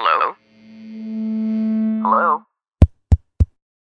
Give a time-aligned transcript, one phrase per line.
[0.00, 0.32] Hello?
[2.00, 2.26] Hello?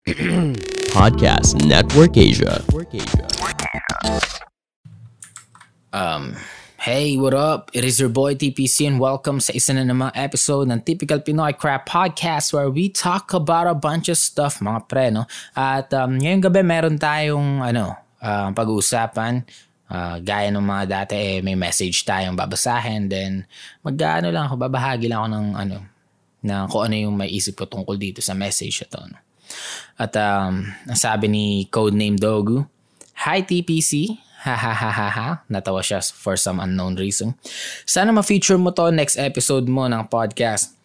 [0.91, 2.59] Podcast Network Asia.
[5.95, 6.35] Um,
[6.75, 7.71] hey, what up?
[7.71, 11.55] It is your boy TPC and welcome sa isa na namang episode ng Typical Pinoy
[11.55, 15.23] Crap Podcast where we talk about a bunch of stuff, mga pre, no?
[15.55, 19.47] At um, ngayong gabi meron tayong ano, uh, pag-uusapan.
[19.87, 23.07] Uh, gaya ng mga dati, eh, may message tayong babasahin.
[23.07, 23.47] Then,
[23.87, 25.92] mag-ano lang ako, babahagi lang ako ng ano,
[26.43, 28.99] na kung ano yung may isip ko tungkol dito sa message ito.
[28.99, 29.17] No?
[29.95, 32.67] At um, ang sabi ni Codename Dogu,
[33.23, 37.39] Hi TPC, ha ha ha ha, natawa siya for some unknown reason.
[37.87, 40.75] Sana ma-feature mo to next episode mo ng podcast.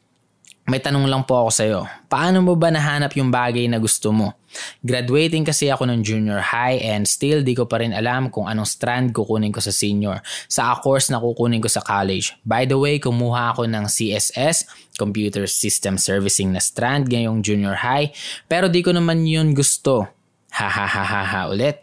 [0.68, 1.80] May tanong lang po ako sa'yo.
[2.12, 4.36] Paano mo ba nahanap yung bagay na gusto mo?
[4.84, 8.68] Graduating kasi ako ng junior high and still di ko pa rin alam kung anong
[8.68, 12.36] strand kukunin ko sa senior sa course na kukunin ko sa college.
[12.44, 14.68] By the way, kumuha ako ng CSS,
[15.00, 18.12] Computer System Servicing na strand ngayong junior high
[18.44, 20.04] pero di ko naman yun gusto.
[20.52, 21.80] Ha ha ha ha ha ulit.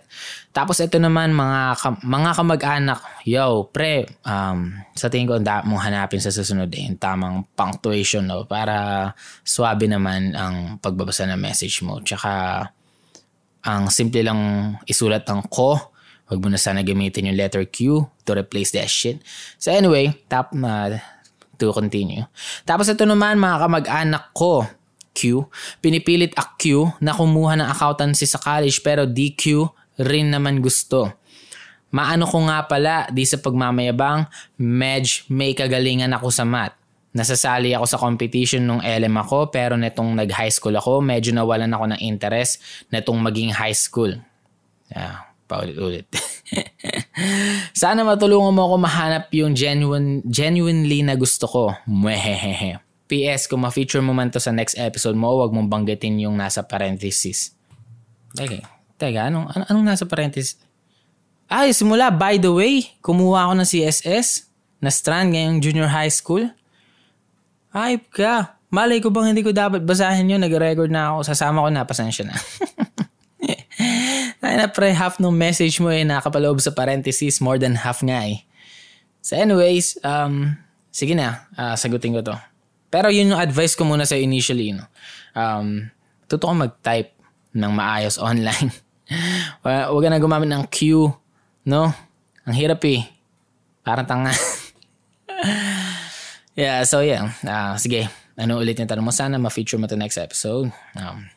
[0.56, 5.84] Tapos ito naman mga ka- mga kamag-anak, yo, pre, um, sa tingin ko da mong
[5.84, 9.12] hanapin sa susunod eh, yung tamang punctuation no, para
[9.44, 12.00] swabe naman ang pagbabasa ng message mo.
[12.00, 12.64] Tsaka
[13.68, 14.40] ang simple lang
[14.88, 15.76] isulat ng ko,
[16.32, 19.20] wag mo na sana gamitin yung letter Q to replace that shit.
[19.60, 21.04] So anyway, tap na
[21.60, 22.24] to continue.
[22.64, 24.64] Tapos ito naman mga kamag-anak ko,
[25.12, 25.48] Q,
[25.84, 29.68] pinipilit a Q na kumuha ng accountancy sa college pero DQ
[30.00, 31.12] rin naman gusto.
[31.96, 34.28] Maano ko nga pala, di sa pagmamayabang,
[34.60, 36.76] medj may kagalingan ako sa math.
[37.16, 41.96] Nasasali ako sa competition nung LM ako pero netong nag-high school ako, medyo nawalan ako
[41.96, 42.60] ng interest
[42.92, 44.12] netong maging high school.
[44.92, 46.12] Yeah, paulit-ulit.
[47.72, 51.72] Sana matulungan mo ako mahanap yung genuine, genuinely na gusto ko.
[51.88, 52.84] Mwehehehe.
[53.08, 56.68] PS, kung ma-feature mo man to sa next episode mo, wag mong banggitin yung nasa
[56.68, 57.56] parenthesis.
[58.36, 58.75] Okay.
[58.96, 60.56] Teka, anong, anong, anong nasa parenthesis?
[61.46, 64.50] Ay, simula, by the way, kumuha ako ng CSS
[64.82, 66.48] na strand ngayong junior high school.
[67.76, 68.56] Ay, ka.
[68.72, 70.42] Malay ko bang hindi ko dapat basahin yun?
[70.42, 71.28] Nag-record na ako.
[71.28, 71.86] Sasama ko na.
[71.86, 72.36] Pasensya na.
[74.46, 77.42] Ay na pre, half ng message mo eh nakapaloob sa parenthesis.
[77.42, 78.46] More than half nga eh.
[79.26, 80.56] So anyways, um,
[80.94, 81.50] sige na.
[81.58, 82.38] Uh, sagutin ko to.
[82.94, 84.72] Pero yun yung advice ko muna sa initially.
[84.72, 84.86] No?
[85.34, 85.90] Um,
[86.30, 87.12] tuto ko mag-type
[87.58, 88.72] ng maayos online.
[89.62, 91.10] Ka na gumamit ng Q.
[91.66, 91.94] No?
[92.46, 93.06] Ang hirap eh.
[93.86, 94.34] Parang tanga.
[96.58, 97.30] yeah, so yeah.
[97.46, 99.14] Uh, sige, ano ulit yung tanong mo?
[99.14, 100.70] Sana ma-feature mo to next episode.
[100.98, 101.30] Um,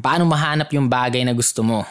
[0.00, 1.84] paano mahanap yung bagay na gusto mo?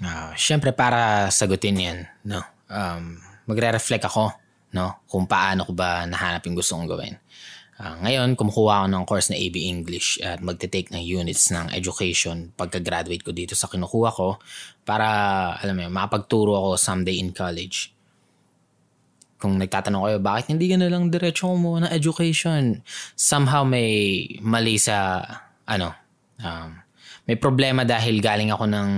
[0.00, 2.40] Uh, Siyempre para sagutin yan, no?
[2.70, 4.32] Um, magre-reflect ako,
[4.72, 5.04] no?
[5.04, 7.14] Kung paano ko ba nahanap yung gusto kong gawin.
[7.80, 12.52] Uh, ngayon, kumukuha ako ng course na AB English at magte-take ng units ng education
[12.52, 14.36] pagka-graduate ko dito sa kinukuha ko
[14.84, 15.08] para,
[15.56, 17.96] alam mo yun, makapagturo ako someday in college
[19.40, 22.84] kung nagtatanong kayo, bakit hindi ka na lang diretso mo ng education?
[23.16, 25.24] Somehow may mali sa,
[25.64, 25.96] ano,
[26.44, 26.70] um,
[27.24, 28.90] may problema dahil galing ako ng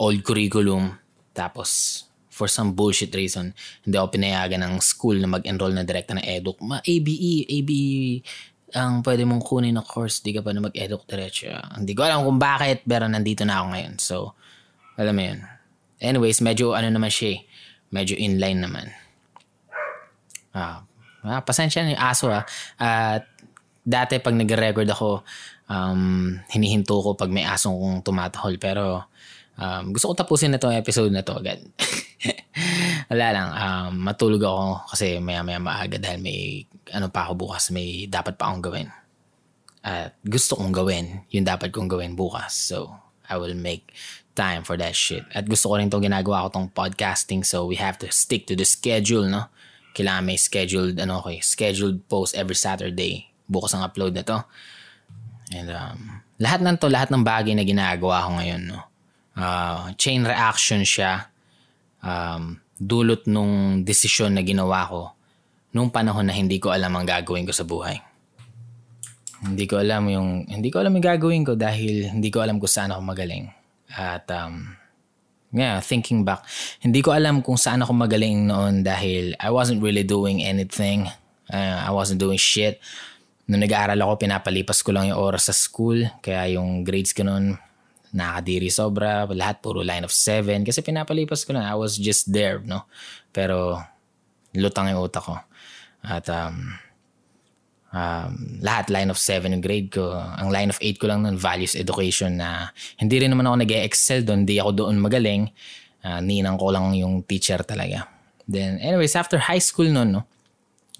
[0.00, 0.96] old curriculum.
[1.36, 2.00] Tapos,
[2.32, 3.52] for some bullshit reason,
[3.84, 6.56] hindi ako pinayagan ng school na mag-enroll na direkta ng eduk.
[6.64, 7.84] Ma ABE, ABE
[8.72, 11.52] ang pwede mong kunin na course, di ka pa na mag-eduk diretso.
[11.76, 13.94] Hindi ko alam kung bakit, pero nandito na ako ngayon.
[14.00, 14.32] So,
[14.96, 15.40] alam mo yun.
[16.00, 17.40] Anyways, medyo ano naman siya eh.
[17.92, 18.86] Medyo inline naman.
[20.56, 20.88] Ah,
[21.20, 22.48] ah pasensya na yung aso ah.
[22.80, 23.28] At
[23.84, 25.20] dati pag nag-record ako,
[25.68, 28.56] um, hinihinto ko pag may asong kong tumatahol.
[28.56, 29.04] Pero
[29.58, 31.60] um, gusto ko tapusin na itong episode na to agad.
[33.10, 33.48] Wala lang.
[33.52, 37.72] Um, matulog ako kasi maya-maya maaga dahil may ano pa ako bukas.
[37.74, 38.88] May dapat pa akong gawin.
[39.82, 42.54] At gusto kong gawin yung dapat kong gawin bukas.
[42.54, 42.94] So,
[43.26, 43.90] I will make
[44.32, 45.26] time for that shit.
[45.34, 48.54] At gusto ko rin itong ginagawa ko tong podcasting so we have to stick to
[48.56, 49.50] the schedule, no?
[49.92, 53.28] Kailangan may scheduled, ano okay, scheduled post every Saturday.
[53.44, 54.38] Bukas ang upload na to.
[55.52, 58.80] And um, lahat ng to, lahat ng bagay na ginagawa ko ngayon, no?
[59.32, 61.32] Uh, chain reaction siya.
[62.02, 65.02] Um, dulot nung desisyon na ginawa ko
[65.72, 67.96] nung panahon na hindi ko alam ang gagawin ko sa buhay.
[69.42, 72.70] Hindi ko alam yung hindi ko alam yung gagawin ko dahil hindi ko alam kung
[72.70, 73.50] saan ako magaling.
[73.90, 74.76] At um,
[75.50, 76.46] yeah, thinking back,
[76.78, 81.08] hindi ko alam kung saan ako magaling noon dahil I wasn't really doing anything.
[81.50, 82.78] Uh, I wasn't doing shit.
[83.50, 86.06] Nung nag-aaral ako, pinapalipas ko lang yung oras sa school.
[86.22, 87.58] Kaya yung grades ko noon,
[88.12, 89.24] nakadiri sobra.
[89.28, 90.62] Lahat puro line of seven.
[90.62, 91.66] Kasi pinapalipas ko na.
[91.66, 92.86] I was just there, no?
[93.32, 93.80] Pero
[94.52, 95.36] lutang yung utak ko.
[96.04, 96.76] At um,
[97.92, 100.16] Um, lahat, line of 7 yung grade ko.
[100.16, 103.72] Ang line of 8 ko lang nun, values education na hindi rin naman ako nag
[103.84, 104.48] excel doon.
[104.48, 105.52] Hindi ako doon magaling.
[106.00, 108.08] Uh, ninang ko lang yung teacher talaga.
[108.48, 110.24] Then, anyways, after high school nun, no,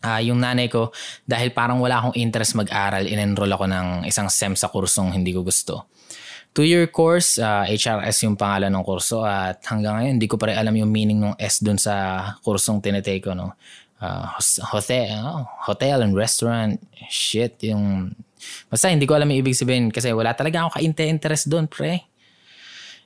[0.05, 0.93] uh, yung nanay ko,
[1.25, 5.41] dahil parang wala akong interest mag-aral, in-enroll ako ng isang SEM sa kursong hindi ko
[5.41, 5.89] gusto.
[6.53, 10.53] Two-year course, uh, ah, HRS yung pangalan ng kurso at hanggang ngayon hindi ko pa
[10.53, 13.33] rin alam yung meaning ng S dun sa kursong tinetake ko.
[13.33, 13.57] No?
[14.03, 14.27] uh,
[14.75, 18.11] hotel, oh, hotel and restaurant, shit, yung,
[18.67, 22.03] basta hindi ko alam yung ibig sabihin kasi wala talaga ako ka-interest doon, pre.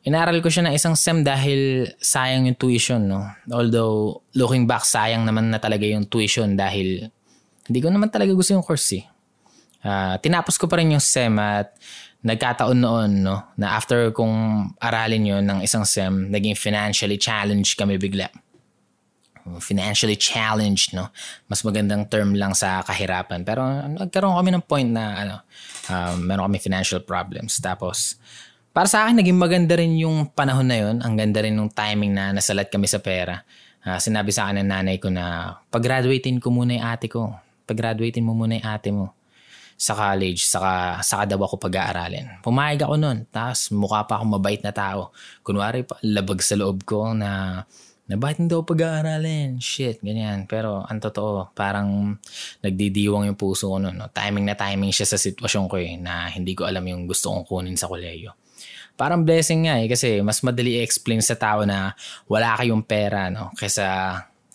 [0.07, 3.27] Inaral ko siya ng isang SEM dahil sayang yung tuition, no?
[3.51, 7.11] Although, looking back, sayang naman na talaga yung tuition dahil
[7.67, 9.05] hindi ko naman talaga gusto yung course, eh.
[9.87, 11.79] Uh, tinapos ko pa rin yung SEM at
[12.27, 17.95] nagkataon noon, no, na after kong aralin yon ng isang SEM, naging financially challenged kami
[17.95, 18.27] bigla
[19.63, 21.15] financially challenged, no?
[21.47, 23.47] Mas magandang term lang sa kahirapan.
[23.47, 23.63] Pero
[23.95, 25.37] nagkaroon kami ng point na ano,
[25.87, 27.63] um, meron kami financial problems.
[27.63, 28.19] Tapos,
[28.75, 30.97] para sa akin, naging maganda rin yung panahon na yun.
[30.99, 33.47] Ang ganda rin ng timing na nasalat kami sa pera.
[33.87, 37.31] Uh, sinabi sa akin ng nanay ko na pag-graduatein ko muna yung ate ko.
[37.71, 39.16] Pag-graduatein mo muna yung ate mo
[39.77, 42.41] sa college, saka, saka daw ako pag-aaralin.
[42.41, 43.29] Pumayag ako nun.
[43.29, 45.13] Tapos mukha pa akong mabait na tao.
[45.45, 47.63] Kunwari pa, labag sa loob ko na
[48.07, 49.59] na bakit hindi pag-aaralin?
[49.59, 50.47] Shit, ganyan.
[50.47, 52.15] Pero ang totoo, parang
[52.63, 53.99] nagdidiwang yung puso ko noon.
[53.99, 54.07] No?
[54.15, 57.45] Timing na timing siya sa sitwasyon ko eh, na hindi ko alam yung gusto kong
[57.45, 58.39] kunin sa koleyo.
[58.95, 61.93] Parang blessing nga eh, kasi mas madali i-explain sa tao na
[62.31, 63.51] wala kayong pera, no?
[63.59, 63.85] Kaysa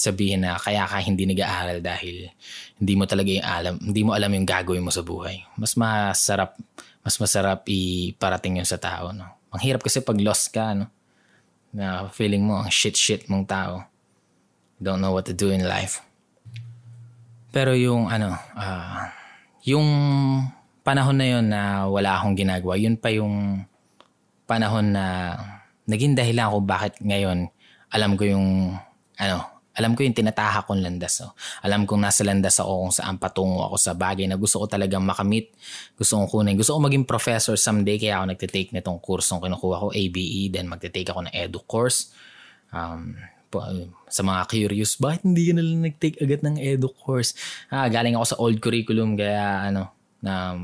[0.02, 2.34] sabihin na kaya ka hindi nag-aaral dahil
[2.82, 5.46] hindi mo talaga yung alam, hindi mo alam yung gagawin mo sa buhay.
[5.54, 6.58] Mas masarap,
[7.06, 9.30] mas masarap iparating yun sa tao, no?
[9.54, 10.90] Ang hirap kasi pag lost ka, no?
[11.72, 13.88] na feeling mo ang shit-shit mong tao.
[14.76, 16.04] Don't know what to do in life.
[17.52, 19.08] Pero yung ano, uh,
[19.64, 19.88] yung
[20.84, 23.64] panahon na yun na wala akong ginagawa, yun pa yung
[24.48, 25.36] panahon na
[25.88, 27.48] naging dahilan ko bakit ngayon
[27.92, 28.76] alam ko yung
[29.20, 29.38] ano,
[29.82, 31.26] alam ko yung tinataha kong landas.
[31.26, 31.34] So.
[31.66, 35.02] Alam kong nasa landas ako kung saan patungo ako sa bagay na gusto ko talagang
[35.02, 35.50] makamit.
[35.98, 36.54] Gusto kong kunin.
[36.54, 40.54] Gusto ko maging professor someday kaya ako nagtitake nitong kursong kinukuha ko, ABE.
[40.54, 42.14] Then magtitake ako ng edu course.
[42.70, 43.18] Um,
[44.08, 47.36] sa mga curious, bakit hindi ka nalang nag-take agad ng edu course?
[47.68, 49.92] Ah, galing ako sa old curriculum kaya ano,
[50.22, 50.56] na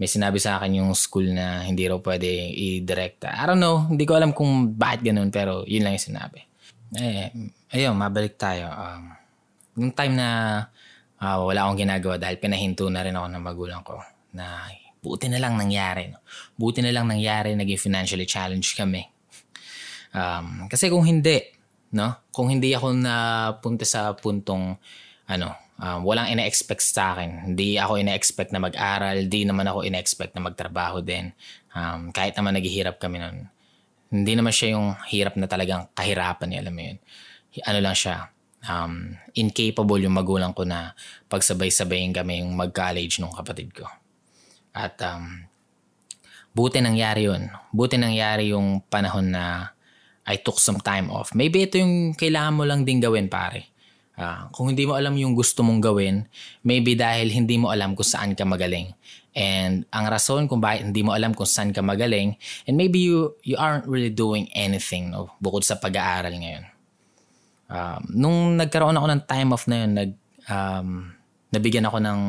[0.00, 3.28] may sinabi sa akin yung school na hindi raw pwede i-direct.
[3.28, 6.49] I don't know, hindi ko alam kung bakit ganun pero yun lang yung sinabi.
[6.98, 7.30] Eh,
[7.70, 8.66] ayun, mabalik tayo.
[8.66, 9.14] Um,
[9.78, 10.28] yung time na
[11.22, 14.02] uh, wala akong ginagawa dahil pinahinto na rin ako ng magulang ko
[14.34, 14.66] na
[14.98, 16.10] buti na lang nangyari.
[16.10, 16.18] No?
[16.58, 19.06] Buti na lang nangyari, naging financially challenged kami.
[20.10, 21.38] Um, kasi kung hindi,
[21.94, 22.26] no?
[22.34, 24.74] Kung hindi ako napunta sa puntong
[25.30, 27.54] ano, um, walang ina-expect sa akin.
[27.54, 31.30] Hindi ako ina-expect na mag-aral, hindi naman ako ina-expect na magtrabaho din.
[31.70, 33.46] Um, kahit naman naghihirap kami noon.
[34.10, 36.98] Hindi naman siya yung hirap na talagang kahirapan niya, alam mo yun.
[37.62, 38.30] Ano lang siya,
[38.66, 40.92] um, incapable yung magulang ko na
[41.30, 43.86] pagsabay-sabayin kami yung mag-college nung kapatid ko.
[44.74, 45.46] At um,
[46.50, 47.48] buti nangyari yun.
[47.70, 49.74] Buti nangyari yung panahon na
[50.26, 51.32] I took some time off.
[51.32, 53.69] Maybe ito yung kailangan mo lang din gawin, pare.
[54.20, 56.28] Uh, kung hindi mo alam yung gusto mong gawin,
[56.60, 58.92] maybe dahil hindi mo alam kung saan ka magaling.
[59.32, 62.36] And ang rason kung bakit hindi mo alam kung saan ka magaling,
[62.68, 66.68] and maybe you you aren't really doing anything no, bukod sa pag-aaral ngayon.
[67.70, 70.10] Um, nung nagkaroon ako ng time off na yun, nag,
[70.52, 70.88] um,
[71.48, 72.20] nabigyan ako ng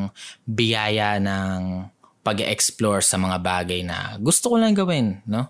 [0.47, 5.19] biyaya ng pag-explore sa mga bagay na gusto ko lang gawin.
[5.25, 5.49] No?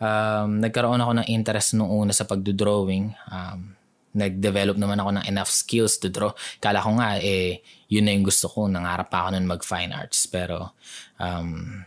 [0.00, 3.12] Um, nagkaroon ako ng interest nung una sa pagdodrawing.
[3.28, 3.75] Um,
[4.16, 6.32] nag-develop naman ako ng enough skills to draw.
[6.58, 7.60] Kala ko nga, eh,
[7.92, 8.64] yun na yung gusto ko.
[8.66, 10.24] Nangarap pa ako nun mag-fine arts.
[10.26, 10.72] Pero,
[11.20, 11.84] um,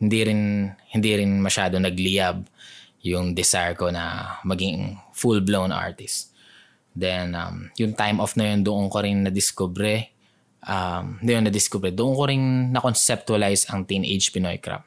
[0.00, 2.44] hindi rin, hindi rin masyado nagliyab
[3.00, 6.36] yung desire ko na maging full-blown artist.
[6.92, 10.04] Then, um, yung time off na yun, doon ko rin na-discover,
[10.68, 12.42] um, doon na-discover, doon ko rin
[12.76, 14.84] na-conceptualize ang Teenage Pinoy Crap.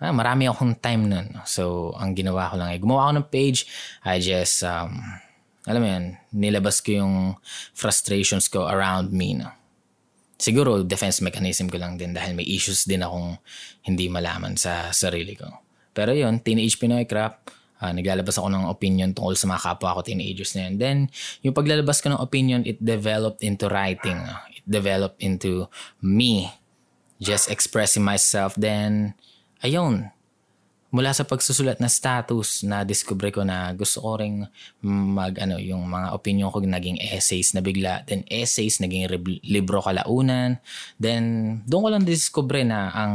[0.00, 1.28] Ah, marami akong time nun.
[1.44, 3.68] So, ang ginawa ko lang ay gumawa ako ng page.
[4.00, 4.96] I just um,
[5.70, 7.16] alam mo yan, nilabas ko yung
[7.72, 9.38] frustrations ko around me.
[9.38, 9.54] No?
[10.40, 13.38] Siguro defense mechanism ko lang din dahil may issues din akong
[13.86, 15.46] hindi malaman sa sarili ko.
[15.94, 17.50] Pero yun, Teenage Pinoy Crap,
[17.80, 20.74] uh, naglalabas ako ng opinion tungkol sa mga kapwa ko teenagers na yun.
[20.80, 20.98] Then,
[21.44, 24.20] yung paglalabas ko ng opinion, it developed into writing.
[24.20, 24.36] No?
[24.52, 25.66] It developed into
[26.00, 26.52] me
[27.20, 28.56] just expressing myself.
[28.56, 29.14] Then,
[29.60, 30.08] ayun,
[30.90, 34.42] mula sa pagsusulat na status na discover ko na gusto ko ring
[34.82, 38.02] mag ano yung mga opinion ko naging essays na bigla.
[38.06, 40.58] Then essays naging rib- libro kalaunan.
[40.98, 41.22] Then
[41.64, 43.14] doon ko lang discover na ang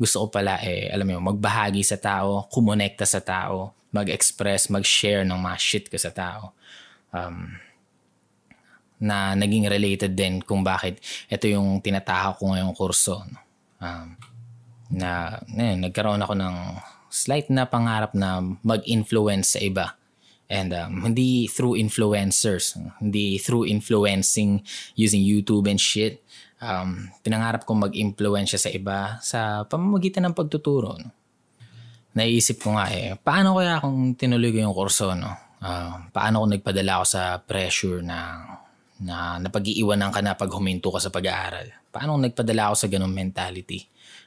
[0.00, 5.38] gusto ko pala eh alam mo magbahagi sa tao kumonekta sa tao mag-express mag-share ng
[5.38, 6.56] mga shit ko sa tao.
[7.14, 7.54] Um,
[8.98, 13.20] na naging related din kung bakit ito yung tinatahak ko ngayong kurso
[13.84, 14.16] um,
[14.92, 16.56] na eh, nagkaroon ako ng
[17.14, 19.94] slight na pangarap na mag-influence sa iba.
[20.50, 24.60] And um, hindi through influencers, hindi through influencing
[24.92, 26.20] using YouTube and shit.
[26.60, 31.00] Um, pinangarap kong mag-influence sa iba sa pamamagitan ng pagtuturo.
[31.00, 31.08] No?
[32.14, 35.32] Naiisip ko nga eh, paano kaya kung tinuloy ko yung kurso, no?
[35.64, 38.36] Uh, paano kung nagpadala ako sa pressure na
[39.00, 41.72] na napag-iiwanan ka na pag huminto ka sa pag-aaral?
[41.90, 43.82] Paano kung nagpadala ako sa ganong mentality?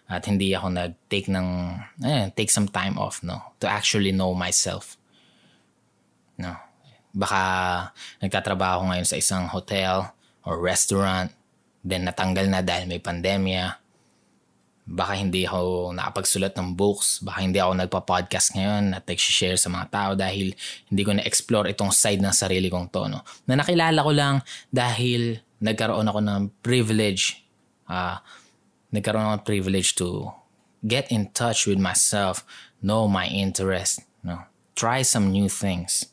[0.08, 1.48] At hindi ako nag-take ng
[2.08, 4.96] eh, take some time off no to actually know myself
[6.40, 6.56] no.
[7.18, 7.42] Baka
[8.22, 10.06] nagtatrabaho ngayon sa isang hotel
[10.46, 11.34] or restaurant
[11.82, 13.80] then natanggal na dahil may pandemya.
[14.88, 19.86] Baka hindi ako nakapagsulat ng books baka hindi ako nagpa-podcast ngayon at nag-share sa mga
[19.92, 20.56] tao dahil
[20.88, 23.28] hindi ko na-explore itong side ng sarili kong to no.
[23.44, 24.40] Na nakilala ko lang
[24.72, 27.44] dahil nagkaroon ako ng privilege
[27.90, 28.22] uh,
[28.98, 30.34] nagkaroon ako ng privilege to
[30.82, 32.42] get in touch with myself,
[32.82, 34.42] know my interest, no?
[34.78, 36.10] try some new things.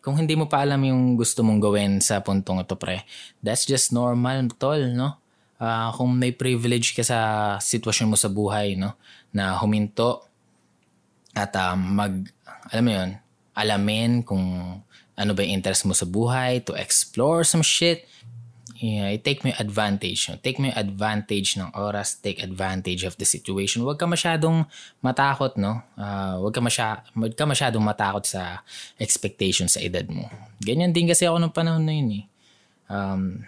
[0.00, 3.02] Kung hindi mo pa alam yung gusto mong gawin sa puntong ito, pre,
[3.42, 5.18] that's just normal, tol, no?
[5.56, 7.18] Uh, kung may privilege ka sa
[7.58, 8.94] sitwasyon mo sa buhay, no?
[9.34, 10.24] Na huminto
[11.36, 12.12] at um, mag,
[12.72, 13.10] alam mo yun,
[13.52, 14.44] alamin kung
[15.16, 18.08] ano ba yung interest mo sa buhay, to explore some shit,
[18.80, 20.28] yeah, take mo yung advantage.
[20.44, 23.82] Take mo yung advantage ng oras, take advantage of the situation.
[23.82, 24.68] Huwag ka masyadong
[25.00, 25.80] matakot, no?
[25.96, 28.60] Uh, huwag, ka masya, huwag ka masyadong matakot sa
[29.00, 30.28] expectation sa edad mo.
[30.60, 32.24] Ganyan din kasi ako nung panahon na yun eh.
[32.86, 33.42] Um,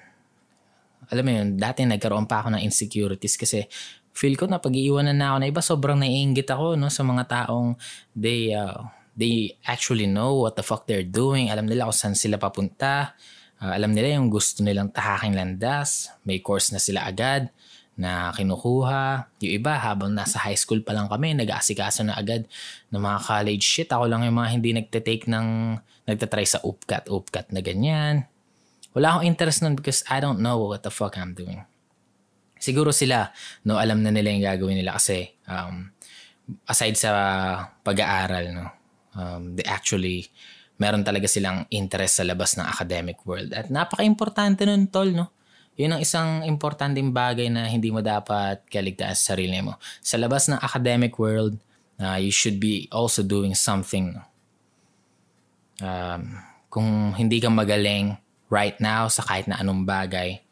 [1.09, 3.65] alam mo yun, dati nagkaroon pa ako ng insecurities kasi
[4.13, 7.79] feel ko na pag-iiwanan na ako na iba, sobrang naiingit ako no, sa mga taong
[8.13, 8.83] they, uh,
[9.17, 11.49] they actually know what the fuck they're doing.
[11.49, 13.17] Alam nila kung saan sila papunta
[13.59, 17.51] Uh, alam nila yung gusto nilang tahaking landas, may course na sila agad
[17.99, 19.27] na kinukuha.
[19.43, 22.47] Yung iba, habang nasa high school pa lang kami, nag-aasikaso na agad
[22.95, 23.91] ng mga college shit.
[23.91, 25.75] Ako lang yung mga hindi nagte-take ng,
[26.07, 28.31] nagtatry sa upcat, upcat na ganyan.
[28.95, 31.67] Wala akong interest nun because I don't know what the fuck I'm doing.
[32.63, 33.35] Siguro sila,
[33.67, 35.91] no, alam na nila yung gagawin nila kasi um,
[36.71, 37.11] aside sa
[37.83, 38.67] pag-aaral, no,
[39.19, 40.31] um, they actually
[40.79, 43.51] meron talaga silang interest sa labas ng academic world.
[43.51, 45.35] At napaka-importante nun, tol, no?
[45.79, 49.79] Yun ang isang importanteng bagay na hindi mo dapat kaligtaan sa sarili mo.
[50.03, 51.55] Sa labas ng academic world,
[52.03, 54.19] uh, you should be also doing something.
[55.79, 58.19] Um, kung hindi ka magaling
[58.51, 60.43] right now sa kahit na anong bagay,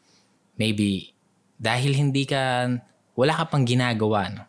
[0.55, 1.11] maybe
[1.59, 2.71] dahil hindi ka,
[3.15, 4.43] wala ka pang ginagawa, no?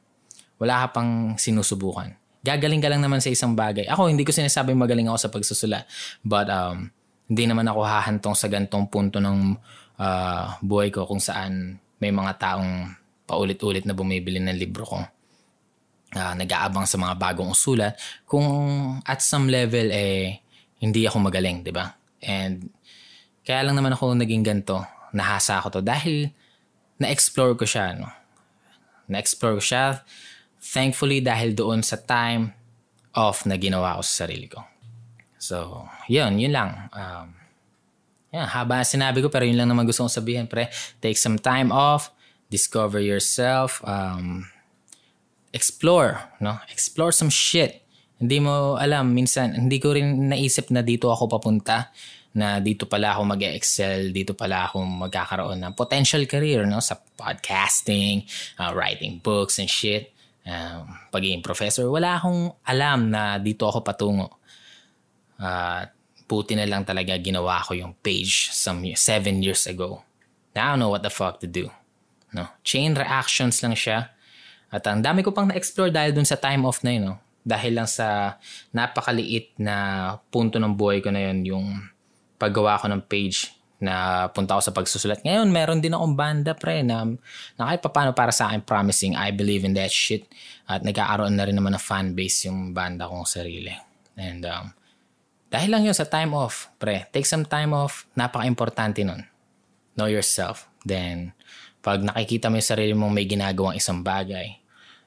[0.58, 3.86] wala ka pang sinusubukan Gagaling ka lang naman sa isang bagay.
[3.90, 5.82] Ako, hindi ko sinasabing magaling ako sa pagsusula.
[6.22, 6.88] But um,
[7.28, 9.58] hindi naman ako hahantong sa gantong punto ng
[9.98, 12.94] uh, buhay ko kung saan may mga taong
[13.28, 14.98] paulit-ulit na bumibili ng libro ko.
[16.08, 17.98] Uh, nag-aabang sa mga bagong usulat.
[18.24, 18.46] Kung
[19.04, 20.40] at some level, eh,
[20.80, 21.90] hindi ako magaling, di ba?
[22.24, 22.70] And
[23.44, 24.84] kaya lang naman ako naging ganito.
[25.12, 26.32] Nahasa ako to dahil
[27.00, 27.96] na-explore ko siya.
[27.96, 28.08] No?
[29.08, 29.84] Na-explore ko siya
[30.58, 32.52] Thankfully dahil doon sa time
[33.14, 34.62] off na ginawa ko sa sarili ko.
[35.38, 36.90] So, yun, yun lang.
[36.90, 37.38] Um,
[38.34, 40.68] yan, haba sinabi ko pero yun lang naman gusto kong sabihin pre.
[41.00, 42.12] Take some time off,
[42.52, 44.50] discover yourself, um,
[45.54, 46.60] explore, no?
[46.68, 47.80] Explore some shit.
[48.18, 51.94] Hindi mo alam, minsan, hindi ko rin naisip na dito ako papunta
[52.34, 56.94] na dito pala ako mag excel dito pala ako magkakaroon ng potential career no sa
[56.94, 58.22] podcasting,
[58.60, 60.12] uh, writing books and shit
[60.48, 64.40] uh, pagiging professor, wala akong alam na dito ako patungo.
[65.38, 65.84] Uh,
[66.28, 70.02] puti na lang talaga ginawa ko yung page some seven years ago.
[70.56, 71.68] Now I don't know what the fuck to do.
[72.32, 72.48] No?
[72.64, 74.12] Chain reactions lang siya.
[74.68, 77.04] At ang dami ko pang na-explore dahil dun sa time off na yun.
[77.12, 77.16] No?
[77.40, 78.36] Dahil lang sa
[78.76, 79.76] napakaliit na
[80.28, 81.66] punto ng buhay ko na yun, yung
[82.36, 85.22] paggawa ko ng page na punta ako sa pagsusulat.
[85.22, 87.06] Ngayon, meron din akong banda pre na,
[87.54, 90.26] na kahit paano para sa akin promising, I believe in that shit.
[90.66, 93.70] At nagkakaroon na rin naman ng fan base yung banda kong sarili.
[94.18, 94.74] And um,
[95.48, 99.22] dahil lang yun sa time off, pre, take some time off, napaka-importante nun.
[99.94, 100.66] Know yourself.
[100.82, 101.32] Then,
[101.80, 104.58] pag nakikita mo yung sarili mong may ginagawang isang bagay,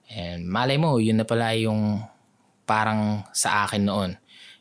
[0.09, 2.01] and malay mo, yun na pala yung
[2.63, 4.11] parang sa akin noon,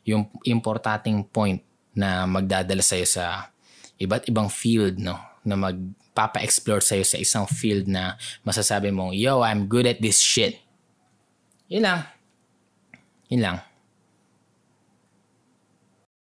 [0.03, 1.63] yung importanting point
[1.95, 3.51] na magdadala sa'yo sa
[4.01, 5.21] iba't ibang field, no?
[5.45, 10.57] Na magpapa-explore sa'yo sa isang field na masasabi mo, yo, I'm good at this shit.
[11.69, 11.99] Yun lang.
[13.29, 13.57] Yun lang.